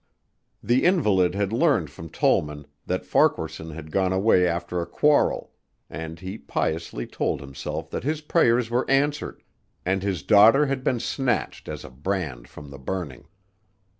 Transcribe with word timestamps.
The 0.63 0.83
invalid 0.83 1.35
had 1.35 1.53
learned 1.53 1.91
from 1.91 2.09
Tollman 2.09 2.65
that 2.87 3.05
Farquaharson 3.05 3.69
had 3.69 3.91
gone 3.91 4.11
away 4.11 4.47
after 4.47 4.81
a 4.81 4.87
quarrel, 4.87 5.51
and 5.91 6.19
he 6.19 6.39
piously 6.39 7.05
told 7.05 7.39
himself 7.39 7.87
that 7.91 8.03
his 8.03 8.21
prayers 8.21 8.71
were 8.71 8.89
answered 8.89 9.43
and 9.85 10.01
his 10.01 10.23
daughter 10.23 10.65
had 10.65 10.83
been 10.83 10.99
snatched 10.99 11.69
as 11.69 11.85
a 11.85 11.91
brand 11.91 12.47
from 12.47 12.71
the 12.71 12.79
burning. 12.79 13.27